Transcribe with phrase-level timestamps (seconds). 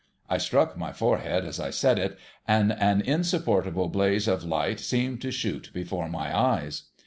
[0.27, 2.17] I struck my forehead as I said it,
[2.47, 6.85] and an insupportable blaze of light seemed to shoot before my eyes.